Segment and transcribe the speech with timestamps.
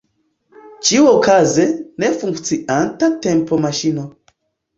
[0.87, 1.65] Ĉiuokaze,
[2.05, 4.09] ne funkcianta tempomaŝino.